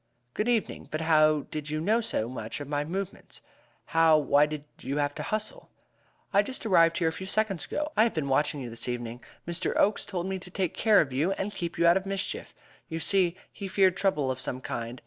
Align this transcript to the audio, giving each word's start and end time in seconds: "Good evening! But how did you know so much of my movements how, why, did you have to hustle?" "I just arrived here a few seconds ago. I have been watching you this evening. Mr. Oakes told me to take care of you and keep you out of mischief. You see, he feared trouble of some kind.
"Good 0.33 0.49
evening! 0.49 0.87
But 0.89 1.01
how 1.01 1.41
did 1.51 1.69
you 1.69 1.79
know 1.79 2.01
so 2.01 2.27
much 2.27 2.59
of 2.59 2.67
my 2.67 2.83
movements 2.83 3.39
how, 3.85 4.17
why, 4.17 4.47
did 4.47 4.65
you 4.79 4.97
have 4.97 5.13
to 5.13 5.21
hustle?" 5.21 5.69
"I 6.33 6.41
just 6.41 6.65
arrived 6.65 6.97
here 6.97 7.07
a 7.07 7.11
few 7.11 7.27
seconds 7.27 7.65
ago. 7.65 7.91
I 7.95 8.01
have 8.01 8.15
been 8.15 8.27
watching 8.27 8.61
you 8.61 8.71
this 8.71 8.89
evening. 8.89 9.21
Mr. 9.47 9.75
Oakes 9.77 10.07
told 10.07 10.25
me 10.25 10.39
to 10.39 10.49
take 10.49 10.73
care 10.73 11.01
of 11.01 11.13
you 11.13 11.33
and 11.33 11.51
keep 11.53 11.77
you 11.77 11.85
out 11.85 11.97
of 11.97 12.07
mischief. 12.07 12.55
You 12.89 12.99
see, 12.99 13.37
he 13.53 13.67
feared 13.67 13.95
trouble 13.95 14.31
of 14.31 14.39
some 14.41 14.59
kind. 14.59 14.99